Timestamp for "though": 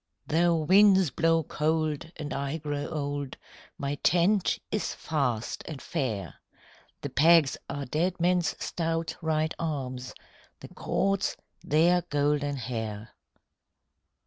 0.25-0.55